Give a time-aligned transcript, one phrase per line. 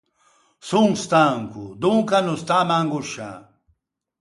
[0.69, 3.31] Son stanco, donca no stâme à angosciâ.